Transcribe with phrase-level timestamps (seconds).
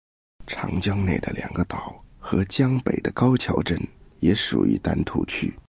[0.47, 3.79] 长江内的两个岛和江北的高桥镇
[4.19, 5.53] 也属于丹徒区。